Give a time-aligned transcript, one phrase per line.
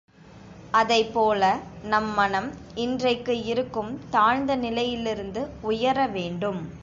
[0.73, 1.41] அதைப் போல
[1.83, 2.49] நம் மனம்
[2.75, 6.61] இன்றைக்கு இருக்கும் தாழ்ந்த நிலையிலிருந்து உயர வேண்டும்.